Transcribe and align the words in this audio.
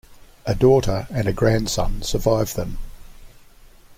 A 0.47 0.55
daughter 0.55 1.05
and 1.11 1.27
a 1.27 1.31
grandson 1.31 2.01
survive 2.01 2.55
them. 2.55 2.79